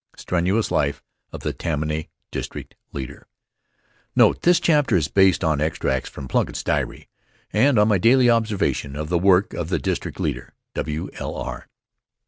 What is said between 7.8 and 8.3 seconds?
my daily